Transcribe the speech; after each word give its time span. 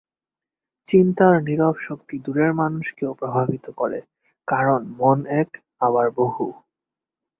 চিন্তার 0.87 1.35
নীরব 1.43 1.75
শক্তি 1.79 2.15
দূরের 2.19 2.51
মানুষকেও 2.53 3.11
প্রভাবিত 3.13 3.65
করে, 3.71 3.99
কারণ 4.47 4.79
মন 4.97 5.19
এক, 5.33 5.49
আবার 5.79 6.07
বহু। 6.11 6.45